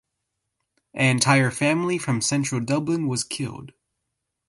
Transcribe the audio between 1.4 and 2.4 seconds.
family from